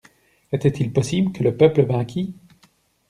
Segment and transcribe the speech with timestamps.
[0.51, 2.33] Était-il possible que le peuple vainquît?